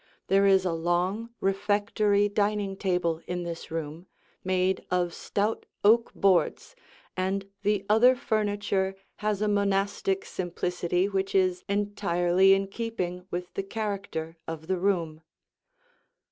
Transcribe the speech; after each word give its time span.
There 0.29 0.47
is 0.47 0.65
a 0.65 0.73
long, 0.73 1.29
refectory 1.41 2.27
dining 2.27 2.75
table 2.75 3.21
in 3.27 3.43
this 3.43 3.69
room, 3.69 4.07
made 4.43 4.83
of 4.89 5.13
stout 5.13 5.67
oak 5.83 6.11
boards, 6.15 6.75
and 7.15 7.47
the 7.61 7.85
other 7.87 8.15
furniture 8.15 8.95
has 9.17 9.43
a 9.43 9.47
monastic 9.47 10.25
simplicity 10.25 11.07
which 11.07 11.35
is 11.35 11.63
entirely 11.69 12.53
in 12.55 12.65
keeping 12.69 13.27
with 13.29 13.53
the 13.53 13.61
character 13.61 14.37
of 14.47 14.65
the 14.65 14.79
room. 14.79 15.21